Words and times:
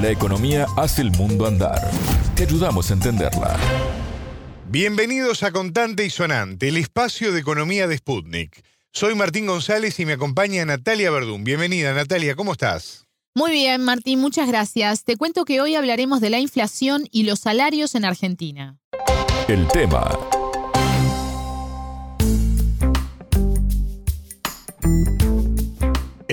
La 0.00 0.10
economía 0.10 0.66
hace 0.76 1.02
el 1.02 1.10
mundo 1.10 1.44
andar. 1.44 1.90
Te 2.36 2.44
ayudamos 2.44 2.88
a 2.90 2.94
entenderla. 2.94 3.56
Bienvenidos 4.68 5.42
a 5.42 5.50
Contante 5.50 6.04
y 6.04 6.10
Sonante, 6.10 6.68
el 6.68 6.76
espacio 6.76 7.32
de 7.32 7.40
economía 7.40 7.88
de 7.88 7.96
Sputnik. 7.96 8.64
Soy 8.92 9.16
Martín 9.16 9.46
González 9.46 9.98
y 9.98 10.06
me 10.06 10.12
acompaña 10.12 10.64
Natalia 10.64 11.10
Verdún. 11.10 11.42
Bienvenida, 11.42 11.92
Natalia, 11.94 12.36
¿cómo 12.36 12.52
estás? 12.52 13.06
Muy 13.34 13.50
bien, 13.50 13.82
Martín, 13.82 14.20
muchas 14.20 14.46
gracias. 14.46 15.02
Te 15.02 15.16
cuento 15.16 15.44
que 15.44 15.60
hoy 15.60 15.74
hablaremos 15.74 16.20
de 16.20 16.30
la 16.30 16.38
inflación 16.38 17.08
y 17.10 17.24
los 17.24 17.40
salarios 17.40 17.96
en 17.96 18.04
Argentina. 18.04 18.76
El 19.48 19.66
tema. 19.66 20.27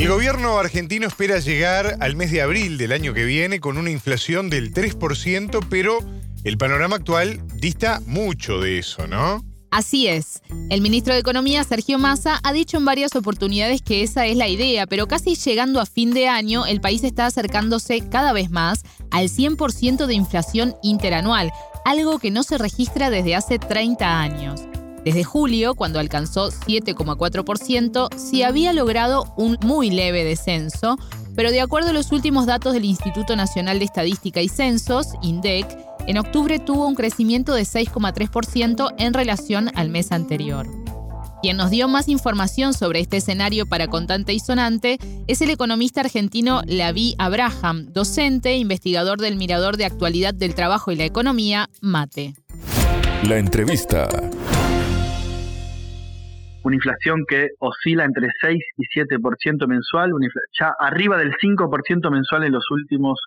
El 0.06 0.12
gobierno 0.12 0.60
argentino 0.60 1.08
espera 1.08 1.40
llegar 1.40 1.98
al 2.00 2.16
mes 2.16 2.30
de 2.30 2.44
abril 2.44 2.78
del 2.78 2.92
año 2.92 3.16
que 3.16 3.26
viene 3.26 3.60
con 3.60 3.80
una 3.80 3.90
inflación 3.90 4.52
del 4.52 4.72
3%, 4.72 5.66
pero 5.68 5.98
el 6.44 6.60
panorama 6.60 6.98
actual 6.98 7.42
dista 7.56 8.04
mucho 8.06 8.60
de 8.60 8.78
eso, 8.78 9.08
¿no? 9.08 9.44
Así 9.72 10.06
es. 10.06 10.44
El 10.70 10.82
ministro 10.82 11.16
de 11.16 11.22
Economía, 11.22 11.64
Sergio 11.64 11.98
Massa, 11.98 12.40
ha 12.44 12.54
dicho 12.54 12.78
en 12.78 12.86
varias 12.86 13.16
oportunidades 13.16 13.82
que 13.82 14.04
esa 14.04 14.28
es 14.28 14.38
la 14.38 14.48
idea, 14.48 14.86
pero 14.86 15.08
casi 15.08 15.34
llegando 15.34 15.82
a 15.82 15.88
fin 15.88 16.14
de 16.14 16.28
año, 16.28 16.68
el 16.68 16.82
país 16.82 17.04
está 17.04 17.26
acercándose 17.26 18.08
cada 18.08 18.32
vez 18.32 18.52
más 18.52 18.84
al 19.10 19.28
100% 19.28 20.06
de 20.06 20.14
inflación 20.14 20.76
interanual, 20.84 21.52
algo 21.84 22.20
que 22.20 22.30
no 22.30 22.44
se 22.44 22.60
registra 22.60 23.10
desde 23.10 23.34
hace 23.34 23.58
30 23.58 24.22
años. 24.22 24.62
Desde 25.06 25.24
julio, 25.24 25.76
cuando 25.76 26.00
alcanzó 26.00 26.50
7,4%, 26.50 28.10
se 28.18 28.44
había 28.44 28.74
logrado 28.74 29.32
un 29.38 29.60
muy 29.62 29.92
leve 29.92 30.24
descenso, 30.24 30.98
pero 31.36 31.52
de 31.52 31.62
acuerdo 31.62 31.92
a 31.92 31.94
los 31.94 32.12
últimos 32.12 32.48
datos 32.48 32.74
del 32.74 32.86
Instituto 32.86 33.36
Nacional 33.36 33.78
de 33.78 33.86
Estadística 33.86 34.42
y 34.42 34.50
Censos, 34.50 35.10
INDEC, 35.22 35.68
en 36.08 36.18
octubre 36.18 36.58
tuvo 36.58 36.88
un 36.88 36.96
crecimiento 36.96 37.54
de 37.54 37.62
6,3% 37.62 38.96
en 38.98 39.14
relación 39.14 39.70
al 39.76 39.90
mes 39.90 40.12
anterior. 40.12 40.68
Quien 41.44 41.58
nos 41.58 41.70
dio 41.70 41.88
más 41.88 42.08
información 42.08 42.74
sobre 42.74 43.00
este 43.00 43.18
escenario 43.18 43.68
para 43.68 43.88
contante 43.88 44.34
y 44.34 44.40
sonante 44.40 44.98
es 45.28 45.42
el 45.42 45.52
economista 45.52 46.02
argentino 46.02 46.64
Laví 46.66 47.14
Abraham, 47.20 47.90
docente 47.94 48.50
e 48.50 48.58
investigador 48.58 49.20
del 49.20 49.36
Mirador 49.36 49.78
de 49.78 49.86
Actualidad 49.86 50.34
del 50.34 50.56
Trabajo 50.56 50.92
y 50.92 50.96
la 50.96 51.06
Economía, 51.06 51.70
MATE. 51.82 52.34
La 53.28 53.38
entrevista 53.38 54.08
una 56.66 56.76
inflación 56.76 57.24
que 57.28 57.50
oscila 57.60 58.06
entre 58.06 58.28
6 58.42 58.60
y 58.78 59.00
7% 59.00 59.68
mensual, 59.68 60.12
ya 60.60 60.74
arriba 60.80 61.18
del 61.18 61.34
5% 61.36 62.12
mensual 62.12 62.44
en 62.44 62.54
los 62.54 62.70
últimos 62.72 63.20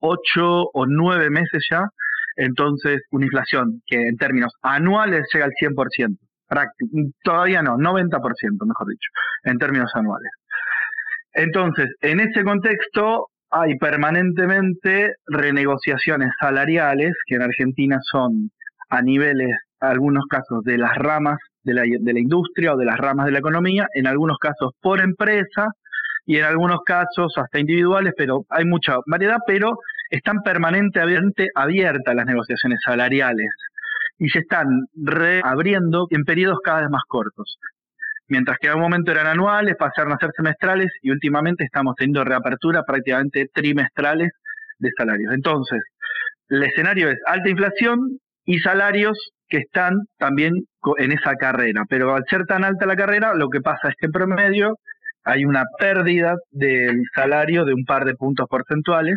8 0.00 0.70
o 0.72 0.86
9 0.86 1.30
meses 1.30 1.66
ya. 1.70 1.84
Entonces, 2.36 3.02
una 3.10 3.26
inflación 3.26 3.82
que 3.86 4.00
en 4.00 4.16
términos 4.16 4.54
anuales 4.62 5.26
llega 5.32 5.44
al 5.44 5.52
100%. 5.52 6.16
Todavía 7.22 7.62
no, 7.62 7.76
90%, 7.76 8.10
mejor 8.66 8.88
dicho, 8.88 9.10
en 9.44 9.58
términos 9.58 9.90
anuales. 9.94 10.30
Entonces, 11.34 11.94
en 12.00 12.20
ese 12.20 12.42
contexto 12.42 13.26
hay 13.50 13.76
permanentemente 13.76 15.12
renegociaciones 15.26 16.30
salariales 16.40 17.12
que 17.26 17.34
en 17.34 17.42
Argentina 17.42 17.98
son 18.02 18.50
a 18.88 19.02
niveles, 19.02 19.54
algunos 19.80 20.24
casos, 20.28 20.62
de 20.64 20.78
las 20.78 20.94
ramas 20.96 21.38
de 21.62 21.74
la, 21.74 21.82
de 21.82 22.12
la 22.12 22.20
industria 22.20 22.74
o 22.74 22.76
de 22.76 22.84
las 22.84 22.98
ramas 22.98 23.26
de 23.26 23.32
la 23.32 23.38
economía, 23.38 23.86
en 23.94 24.06
algunos 24.06 24.38
casos 24.38 24.72
por 24.80 25.00
empresa 25.00 25.68
y 26.26 26.36
en 26.36 26.44
algunos 26.44 26.80
casos 26.84 27.32
hasta 27.36 27.58
individuales, 27.58 28.12
pero 28.16 28.44
hay 28.50 28.64
mucha 28.64 28.96
variedad, 29.06 29.38
pero 29.46 29.78
están 30.10 30.42
permanentemente 30.42 31.48
abiertas 31.54 32.14
las 32.14 32.26
negociaciones 32.26 32.80
salariales 32.84 33.48
y 34.18 34.28
se 34.28 34.40
están 34.40 34.66
reabriendo 34.94 36.06
en 36.10 36.24
periodos 36.24 36.58
cada 36.62 36.82
vez 36.82 36.90
más 36.90 37.02
cortos. 37.06 37.58
Mientras 38.28 38.58
que 38.58 38.66
en 38.66 38.72
algún 38.72 38.90
momento 38.90 39.10
eran 39.10 39.26
anuales, 39.26 39.76
pasaron 39.78 40.12
a 40.12 40.18
ser 40.18 40.30
semestrales 40.36 40.92
y 41.00 41.10
últimamente 41.10 41.64
estamos 41.64 41.94
teniendo 41.96 42.24
reapertura 42.24 42.82
prácticamente 42.84 43.48
trimestrales 43.52 44.32
de 44.78 44.90
salarios. 44.96 45.32
Entonces, 45.32 45.80
el 46.48 46.62
escenario 46.62 47.08
es 47.10 47.18
alta 47.26 47.48
inflación 47.48 48.18
y 48.44 48.58
salarios 48.58 49.32
que 49.48 49.58
están 49.58 49.94
también 50.18 50.52
en 50.98 51.12
esa 51.12 51.34
carrera. 51.34 51.84
Pero 51.88 52.14
al 52.14 52.24
ser 52.28 52.44
tan 52.46 52.64
alta 52.64 52.86
la 52.86 52.96
carrera, 52.96 53.34
lo 53.34 53.48
que 53.48 53.60
pasa 53.60 53.88
es 53.88 53.94
que 53.98 54.06
en 54.06 54.12
promedio 54.12 54.78
hay 55.24 55.44
una 55.44 55.64
pérdida 55.78 56.36
del 56.50 57.02
salario 57.14 57.64
de 57.64 57.74
un 57.74 57.84
par 57.84 58.04
de 58.04 58.14
puntos 58.14 58.46
porcentuales 58.48 59.16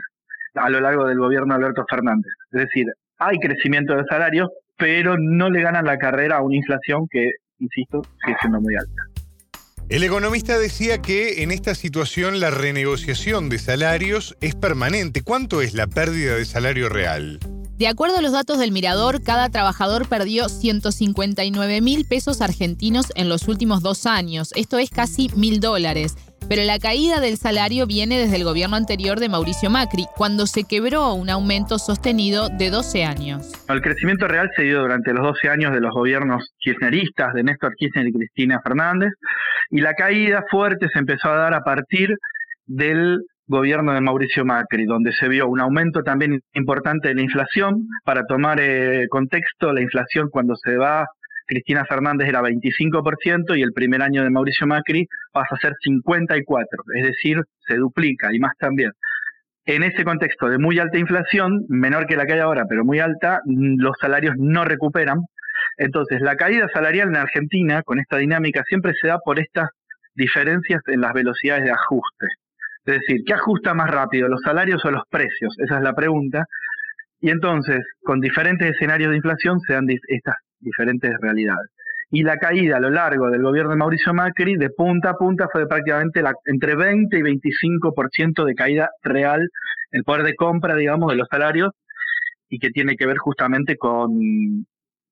a 0.56 0.70
lo 0.70 0.82
largo 0.82 1.06
del 1.06 1.20
gobierno 1.20 1.54
de 1.54 1.64
Alberto 1.64 1.86
Fernández. 1.90 2.32
Es 2.52 2.62
decir, 2.62 2.86
hay 3.18 3.38
crecimiento 3.38 3.96
de 3.96 4.04
salarios, 4.10 4.50
pero 4.78 5.16
no 5.18 5.50
le 5.50 5.62
ganan 5.62 5.86
la 5.86 5.98
carrera 5.98 6.38
a 6.38 6.42
una 6.42 6.56
inflación 6.56 7.08
que, 7.10 7.30
insisto, 7.60 8.02
sigue 8.26 8.36
siendo 8.42 8.60
muy 8.60 8.76
alta. 8.76 9.04
El 9.90 10.04
economista 10.04 10.58
decía 10.58 11.02
que 11.02 11.44
en 11.44 11.52
esta 11.52 11.76
situación 11.76 12.40
la 12.40 12.50
renegociación 12.50 13.50
de 13.50 13.60
salarios 13.60 14.38
es 14.40 14.56
permanente. 14.56 15.22
¿Cuánto 15.22 15.62
es 15.62 15.74
la 15.74 15.88
pérdida 15.88 16.36
de 16.36 16.46
salario 16.46 16.88
real? 16.88 17.40
De 17.82 17.88
acuerdo 17.88 18.18
a 18.18 18.22
los 18.22 18.34
datos 18.34 18.60
del 18.60 18.72
Mirador, 18.72 19.24
cada 19.24 19.50
trabajador 19.50 20.08
perdió 20.08 20.50
159 20.50 21.82
mil 21.82 22.06
pesos 22.06 22.40
argentinos 22.40 23.12
en 23.16 23.28
los 23.28 23.48
últimos 23.48 23.82
dos 23.82 24.06
años. 24.06 24.52
Esto 24.56 24.78
es 24.78 24.92
casi 24.92 25.30
mil 25.36 25.60
dólares. 25.60 26.16
Pero 26.48 26.62
la 26.62 26.78
caída 26.78 27.20
del 27.20 27.38
salario 27.38 27.88
viene 27.88 28.20
desde 28.20 28.36
el 28.36 28.44
gobierno 28.44 28.76
anterior 28.76 29.20
de 29.20 29.30
Mauricio 29.30 29.72
Macri, 29.72 30.06
cuando 30.16 30.46
se 30.46 30.66
quebró 30.66 31.16
un 31.16 31.32
aumento 31.32 31.80
sostenido 31.80 32.50
de 32.50 32.70
12 32.70 33.04
años. 33.04 33.52
El 33.68 33.82
crecimiento 33.82 34.28
real 34.28 34.52
se 34.56 34.62
dio 34.62 34.82
durante 34.82 35.12
los 35.12 35.24
12 35.24 35.50
años 35.50 35.74
de 35.74 35.82
los 35.82 35.92
gobiernos 35.92 36.52
kirchneristas 36.60 37.34
de 37.34 37.42
Néstor 37.42 37.74
Kirchner 37.78 38.08
y 38.08 38.14
Cristina 38.14 38.62
Fernández, 38.64 39.10
y 39.72 39.82
la 39.82 39.96
caída 39.96 40.44
fuerte 40.52 40.86
se 40.94 41.00
empezó 41.00 41.30
a 41.30 41.36
dar 41.36 41.56
a 41.56 41.64
partir 41.64 42.16
del 42.68 43.22
gobierno 43.52 43.94
de 43.94 44.02
Mauricio 44.02 44.44
Macri, 44.46 44.86
donde 44.86 45.12
se 45.14 45.28
vio 45.28 45.48
un 45.48 45.60
aumento 45.60 46.02
también 46.02 46.42
importante 46.54 47.10
de 47.10 47.16
la 47.16 47.22
inflación. 47.22 47.88
Para 48.04 48.26
tomar 48.26 48.60
eh, 48.60 49.06
contexto, 49.10 49.72
la 49.72 49.82
inflación 49.82 50.30
cuando 50.32 50.56
se 50.56 50.76
va 50.78 51.06
Cristina 51.46 51.86
Fernández 51.86 52.30
era 52.30 52.42
25% 52.42 53.58
y 53.58 53.62
el 53.62 53.74
primer 53.74 54.02
año 54.02 54.24
de 54.24 54.30
Mauricio 54.30 54.66
Macri 54.68 55.06
pasa 55.34 55.56
a 55.56 55.58
ser 55.58 55.74
54%, 55.86 56.44
es 56.96 57.04
decir, 57.04 57.42
se 57.68 57.76
duplica 57.76 58.34
y 58.34 58.40
más 58.40 58.54
también. 58.58 58.92
En 59.66 59.84
ese 59.84 60.04
contexto 60.04 60.48
de 60.48 60.58
muy 60.58 60.80
alta 60.80 60.98
inflación, 60.98 61.66
menor 61.68 62.08
que 62.08 62.16
la 62.16 62.26
que 62.26 62.34
hay 62.34 62.40
ahora, 62.40 62.66
pero 62.68 62.86
muy 62.86 63.00
alta, 63.00 63.42
los 63.46 63.96
salarios 64.00 64.36
no 64.38 64.64
recuperan. 64.64 65.20
Entonces, 65.78 66.22
la 66.22 66.36
caída 66.36 66.68
salarial 66.74 67.10
en 67.10 67.18
Argentina, 67.18 67.84
con 67.84 68.00
esta 68.00 68.18
dinámica, 68.18 68.64
siempre 68.68 68.94
se 69.00 69.08
da 69.08 69.20
por 69.20 69.38
estas 69.40 69.70
diferencias 70.16 70.82
en 70.88 71.02
las 71.02 71.14
velocidades 71.14 71.66
de 71.66 71.72
ajuste. 71.72 72.28
Es 72.86 73.00
decir, 73.00 73.22
¿qué 73.26 73.34
ajusta 73.34 73.74
más 73.74 73.90
rápido, 73.90 74.28
los 74.28 74.42
salarios 74.42 74.84
o 74.86 74.92
los 74.92 75.04
precios? 75.10 75.56
Esa 75.60 75.78
es 75.78 75.84
la 75.84 75.94
pregunta. 75.94 76.46
Y 77.20 77.30
entonces, 77.30 77.80
con 78.04 78.20
diferentes 78.20 78.72
escenarios 78.72 79.12
de 79.12 79.18
inflación 79.18 79.60
se 79.60 79.74
dan 79.74 79.86
estas 79.90 80.36
diferentes 80.60 81.12
realidades. 81.22 81.70
Y 82.10 82.24
la 82.24 82.38
caída 82.38 82.78
a 82.78 82.80
lo 82.80 82.90
largo 82.90 83.30
del 83.30 83.44
gobierno 83.44 83.72
de 83.72 83.78
Mauricio 83.78 84.14
Macri, 84.14 84.58
de 84.58 84.70
punta 84.70 85.12
a 85.12 85.14
punta, 85.14 85.48
fue 85.52 85.62
de 85.62 85.68
prácticamente 85.68 86.22
la, 86.22 86.34
entre 86.46 86.76
20 86.76 87.18
y 87.18 87.22
25% 87.22 88.44
de 88.44 88.56
caída 88.56 88.90
real, 89.02 89.48
el 89.92 90.04
poder 90.04 90.24
de 90.24 90.36
compra, 90.36 90.76
digamos, 90.76 91.12
de 91.12 91.18
los 91.18 91.28
salarios, 91.30 91.72
y 92.50 92.60
que 92.60 92.70
tiene 92.72 92.98
que 92.98 93.06
ver 93.06 93.18
justamente 93.18 93.78
con, 93.78 94.10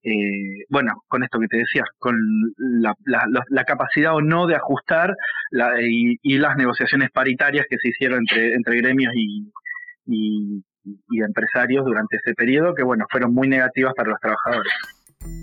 eh, 0.04 0.66
bueno, 0.70 1.04
con 1.08 1.24
esto 1.24 1.40
que 1.40 1.48
te 1.48 1.58
decía, 1.58 1.84
con 1.98 2.16
la, 2.58 3.64
capacidad 3.66 4.16
o 4.16 4.22
no 4.22 4.48
de 4.48 4.56
ajustar 4.56 5.16
y, 5.82 6.38
las 6.38 6.56
negociaciones 6.56 7.10
paritarias 7.12 7.66
que 7.70 7.78
se 7.78 7.90
hicieron 7.90 8.20
entre, 8.20 8.54
entre 8.54 8.78
gremios 8.78 9.14
y, 9.16 9.52
y, 10.06 10.64
y 10.84 11.22
empresarios 11.22 11.86
durante 11.86 12.18
ese 12.18 12.34
periodo, 12.34 12.74
que 12.74 12.84
bueno, 12.84 13.06
fueron 13.12 13.34
muy 13.34 13.48
negativas 13.48 13.94
para 13.96 14.10
los 14.10 14.20
trabajadores. 14.20 14.72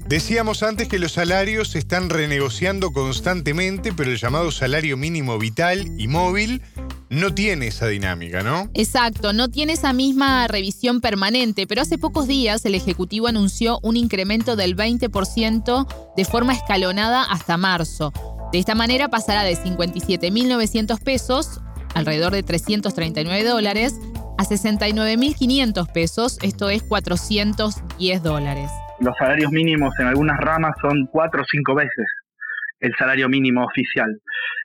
Decíamos 0.09 0.63
antes 0.63 0.89
que 0.89 0.99
los 0.99 1.13
salarios 1.13 1.73
se 1.73 1.79
están 1.79 2.09
renegociando 2.09 2.93
constantemente, 2.93 3.93
pero 3.95 4.11
el 4.11 4.17
llamado 4.17 4.51
salario 4.51 4.97
mínimo 4.97 5.39
vital 5.39 5.85
y 5.99 6.09
móvil 6.09 6.63
no 7.09 7.35
tiene 7.35 7.69
esa 7.69 7.87
dinámica, 7.87 8.43
¿no? 8.43 8.69
Exacto, 8.75 9.33
no 9.33 9.49
tiene 9.49 9.75
esa 9.75 9.93
misma 9.93 10.47
revisión 10.49 11.01
permanente, 11.01 11.67
pero 11.67 11.83
hace 11.83 11.99
pocos 11.99 12.27
días 12.27 12.65
el 12.65 12.75
Ejecutivo 12.75 13.29
anunció 13.29 13.79
un 13.83 13.97
incremento 13.97 14.57
del 14.57 14.77
20% 14.77 16.15
de 16.17 16.25
forma 16.25 16.53
escalonada 16.53 17.23
hasta 17.23 17.57
marzo. 17.57 18.13
De 18.53 18.59
esta 18.59 18.75
manera 18.75 19.09
pasará 19.09 19.43
de 19.43 19.57
57.900 19.57 21.03
pesos, 21.03 21.61
alrededor 21.95 22.33
de 22.33 22.43
339 22.43 23.45
dólares, 23.45 23.95
a 24.39 24.45
69.500 24.45 25.93
pesos, 25.93 26.39
esto 26.43 26.69
es 26.69 26.83
410 26.83 28.23
dólares 28.23 28.71
los 28.99 29.17
salarios 29.19 29.51
mínimos 29.53 29.95
en 29.99 30.07
algunas 30.07 30.39
ramas 30.41 30.75
son 30.81 31.07
cuatro 31.07 31.43
o 31.43 31.45
cinco 31.51 31.75
veces 31.75 32.07
el 32.81 32.95
salario 32.97 33.29
mínimo 33.29 33.65
oficial. 33.65 34.21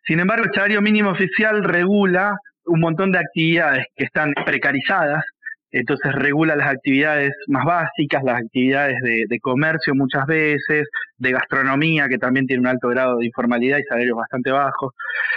Sin 0.06 0.19
embargo, 0.19 0.46
el 0.46 0.54
salario 0.54 0.81
mínimo 0.81 1.12
oficial 1.12 1.63
regula 1.63 2.38
un 2.66 2.80
montón 2.80 3.12
de 3.12 3.19
actividades 3.19 3.86
que 3.96 4.06
están 4.06 4.34
precarizadas 4.46 5.24
entonces 5.72 6.12
regula 6.13 6.56
las 6.56 6.68
actividades 6.68 7.34
más 7.48 7.63
básicas, 7.66 8.24
las 8.24 8.42
actividades 8.42 8.98
de, 9.02 9.40
comercio 9.40 9.96
muchas 9.96 10.25
veces, 10.25 10.88
de 11.18 11.31
gastronomía, 11.31 12.10
que 12.10 12.18
también 12.18 12.46
tiene 12.46 12.62
un 12.62 12.68
alto 12.68 12.90
grado 12.90 13.18
de 13.18 13.25
informalidad 13.25 13.78
y 13.78 13.84
salarios 13.84 14.18
bastante 14.18 14.52
bajos. 14.52 14.94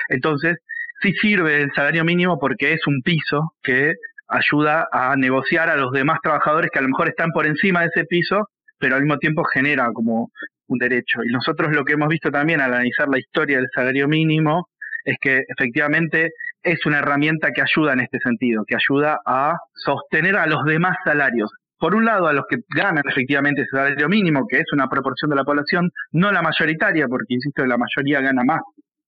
Entonces, 0.08 0.56
sí 1.00 1.12
sirve 1.20 1.62
el 1.62 1.72
salario 1.72 2.04
mínimo 2.04 2.38
porque 2.38 2.72
es 2.72 2.86
un 2.86 3.00
piso 3.02 3.52
que 3.62 3.94
ayuda 4.26 4.88
a 4.90 5.14
negociar 5.16 5.70
a 5.70 5.76
los 5.76 5.92
demás 5.92 6.18
trabajadores 6.22 6.70
que 6.72 6.80
a 6.80 6.82
lo 6.82 6.88
mejor 6.88 7.08
están 7.08 7.30
por 7.30 7.46
encima 7.46 7.82
de 7.82 7.90
ese 7.94 8.04
piso, 8.04 8.48
pero 8.78 8.96
al 8.96 9.02
mismo 9.02 9.18
tiempo 9.18 9.44
genera 9.44 9.86
como 9.92 10.30
un 10.68 10.78
derecho. 10.78 11.22
Y 11.24 11.32
nosotros 11.32 11.72
lo 11.72 11.84
que 11.84 11.94
hemos 11.94 12.08
visto 12.08 12.30
también 12.30 12.60
al 12.60 12.72
analizar 12.72 13.08
la 13.08 13.18
historia 13.18 13.58
del 13.58 13.68
salario 13.74 14.08
mínimo 14.08 14.68
es 15.04 15.16
que 15.20 15.42
efectivamente 15.48 16.30
es 16.62 16.84
una 16.86 16.98
herramienta 16.98 17.50
que 17.52 17.62
ayuda 17.62 17.92
en 17.92 18.00
este 18.00 18.18
sentido, 18.18 18.64
que 18.66 18.74
ayuda 18.74 19.18
a 19.26 19.54
sostener 19.74 20.36
a 20.36 20.46
los 20.46 20.64
demás 20.64 20.96
salarios. 21.04 21.50
Por 21.78 21.94
un 21.94 22.06
lado, 22.06 22.26
a 22.26 22.32
los 22.32 22.46
que 22.48 22.58
ganan 22.74 23.02
efectivamente 23.06 23.62
ese 23.62 23.76
salario 23.76 24.08
mínimo, 24.08 24.46
que 24.48 24.58
es 24.58 24.72
una 24.72 24.88
proporción 24.88 25.30
de 25.30 25.36
la 25.36 25.44
población, 25.44 25.90
no 26.12 26.32
la 26.32 26.40
mayoritaria, 26.40 27.06
porque 27.08 27.34
insisto, 27.34 27.66
la 27.66 27.76
mayoría 27.76 28.22
gana 28.22 28.42
más 28.44 28.60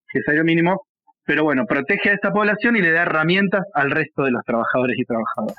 que 0.08 0.18
el 0.18 0.24
salario 0.24 0.44
mínimo, 0.44 0.82
pero 1.24 1.44
bueno, 1.44 1.64
protege 1.66 2.10
a 2.10 2.12
esta 2.12 2.30
población 2.30 2.76
y 2.76 2.82
le 2.82 2.92
da 2.92 3.02
herramientas 3.02 3.64
al 3.72 3.90
resto 3.90 4.24
de 4.24 4.32
los 4.32 4.44
trabajadores 4.44 4.98
y 4.98 5.04
trabajadoras. 5.04 5.56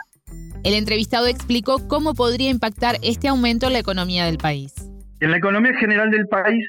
El 0.64 0.74
entrevistado 0.74 1.28
explicó 1.28 1.88
cómo 1.88 2.14
podría 2.14 2.50
impactar 2.50 2.98
este 3.02 3.28
aumento 3.28 3.68
en 3.68 3.74
la 3.74 3.80
economía 3.80 4.26
del 4.26 4.38
país. 4.38 4.74
En 5.20 5.32
la 5.32 5.38
economía 5.38 5.74
general 5.74 6.12
del 6.12 6.28
país, 6.28 6.64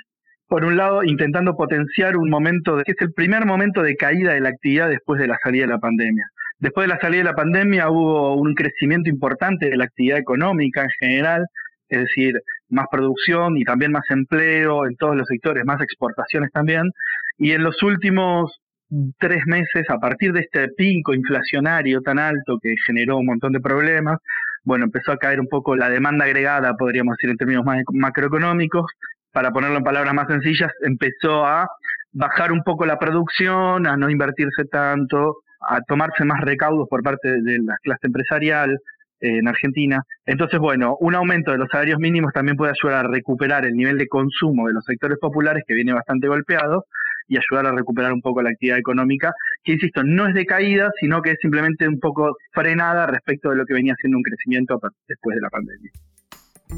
por 0.47 0.65
un 0.65 0.79
lado, 0.79 1.05
intentando 1.05 1.55
potenciar 1.55 2.17
un 2.17 2.31
momento, 2.31 2.77
de, 2.77 2.85
que 2.85 2.93
es 2.93 3.01
el 3.03 3.13
primer 3.13 3.45
momento 3.45 3.83
de 3.83 3.95
caída 3.95 4.33
de 4.33 4.41
la 4.41 4.49
actividad 4.49 4.89
después 4.89 5.21
de 5.21 5.27
la 5.27 5.37
salida 5.43 5.67
de 5.67 5.73
la 5.73 5.79
pandemia. 5.79 6.25
Después 6.59 6.89
de 6.89 6.95
la 6.95 7.01
salida 7.01 7.19
de 7.19 7.31
la 7.31 7.35
pandemia 7.35 7.91
hubo 7.91 8.35
un 8.37 8.55
crecimiento 8.55 9.11
importante 9.11 9.69
de 9.69 9.77
la 9.77 9.85
actividad 9.85 10.19
económica 10.19 10.83
en 10.83 10.91
general, 10.99 11.47
es 11.91 12.01
decir, 12.01 12.41
más 12.71 12.87
producción 12.91 13.59
y 13.59 13.65
también 13.65 13.93
más 13.93 14.05
empleo 14.09 14.87
en 14.87 14.97
todos 14.97 15.15
los 15.15 15.27
sectores, 15.29 15.65
más 15.67 15.83
exportaciones 15.83 16.51
también. 16.51 16.91
Y 17.37 17.53
en 17.53 17.63
los 17.63 17.83
últimos 17.83 18.61
tres 19.19 19.43
meses, 19.47 19.89
a 19.91 19.99
partir 19.99 20.33
de 20.33 20.41
este 20.41 20.69
pico 20.69 21.13
inflacionario 21.13 22.01
tan 22.01 22.19
alto 22.19 22.59
que 22.61 22.75
generó 22.87 23.19
un 23.19 23.27
montón 23.27 23.53
de 23.53 23.61
problemas, 23.61 24.19
bueno, 24.69 24.85
empezó 24.85 25.13
a 25.13 25.17
caer 25.17 25.41
un 25.41 25.49
poco 25.49 25.75
la 25.77 25.89
demanda 25.89 26.27
agregada, 26.27 26.77
podríamos 26.77 27.17
decir 27.17 27.31
en 27.31 27.39
términos 27.39 27.65
más 27.65 27.83
macroeconómicos, 27.91 28.85
para 29.33 29.51
ponerlo 29.51 29.79
en 29.79 29.83
palabras 29.83 30.13
más 30.13 30.29
sencillas, 30.29 30.71
empezó 30.83 31.47
a 31.47 31.67
bajar 32.13 32.53
un 32.53 32.63
poco 32.63 32.85
la 32.85 32.99
producción, 32.99 33.87
a 33.87 33.97
no 33.97 34.11
invertirse 34.11 34.67
tanto, 34.71 35.37
a 35.67 35.81
tomarse 35.81 36.23
más 36.27 36.43
recaudos 36.43 36.87
por 36.87 37.03
parte 37.03 37.41
de 37.41 37.61
la 37.61 37.77
clase 37.83 38.09
empresarial 38.09 38.73
eh, 39.21 39.39
en 39.39 39.49
Argentina. 39.49 40.03
Entonces, 40.27 40.61
bueno, 40.61 40.99
un 41.01 41.15
aumento 41.15 41.51
de 41.51 41.59
los 41.59 41.71
salarios 41.71 41.99
mínimos 41.99 42.35
también 42.35 42.59
puede 42.59 42.73
ayudar 42.73 43.07
a 43.07 43.09
recuperar 43.09 43.65
el 43.65 43.73
nivel 43.73 43.97
de 43.97 44.07
consumo 44.07 44.67
de 44.67 44.75
los 44.75 44.85
sectores 44.85 45.17
populares, 45.19 45.65
que 45.67 45.73
viene 45.73 45.95
bastante 45.95 46.29
golpeado, 46.29 46.85
y 47.29 47.37
ayudar 47.37 47.67
a 47.67 47.77
recuperar 47.77 48.13
un 48.13 48.21
poco 48.21 48.43
la 48.43 48.51
actividad 48.51 48.79
económica, 48.79 49.33
que 49.63 49.73
insisto, 49.73 50.03
no 50.03 50.27
es 50.27 50.35
de 50.35 50.47
caída, 50.47 50.91
sino 51.01 51.23
que 51.23 51.33
es 51.33 51.39
simplemente 51.41 51.87
un 51.87 52.01
poco 52.01 52.37
frenada 52.53 53.07
respecto 53.07 53.51
de 53.51 53.57
lo 53.57 53.67
que 53.67 53.75
venía 53.75 53.95
siendo 54.01 54.19
un 54.19 54.23
crecimiento 54.23 54.81
después 55.07 55.37
de 55.37 55.43
la 55.43 55.51
pandemia. 55.51 55.91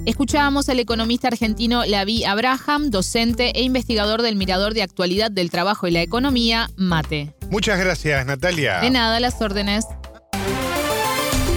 Escuchábamos 0.06 0.68
al 0.68 0.78
economista 0.78 1.28
argentino 1.28 1.84
Lavi 1.84 2.24
Abraham, 2.24 2.90
docente 2.90 3.50
e 3.56 3.62
investigador 3.62 4.22
del 4.22 4.36
Mirador 4.36 4.72
de 4.72 4.82
Actualidad 4.82 5.30
del 5.30 5.50
Trabajo 5.50 5.88
y 5.88 5.90
la 5.90 6.00
Economía, 6.00 6.68
MATE. 6.76 7.34
Muchas 7.50 7.78
gracias, 7.80 8.24
Natalia. 8.24 8.80
De 8.80 8.90
nada, 8.90 9.18
las 9.18 9.40
órdenes. 9.42 9.86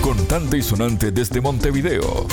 Contante 0.02 0.58
y 0.58 0.62
sonante 0.62 1.12
desde 1.12 1.42
Montevideo. 1.42 2.28